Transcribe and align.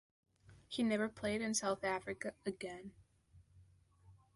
He 0.67 0.81
never 0.81 1.07
played 1.07 1.43
in 1.43 1.53
South 1.53 1.83
Africa 1.83 2.33
again. 2.43 2.91